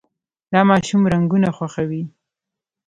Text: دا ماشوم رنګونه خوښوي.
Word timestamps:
دا 0.51 0.61
ماشوم 0.71 1.01
رنګونه 1.13 1.49
خوښوي. 1.57 2.03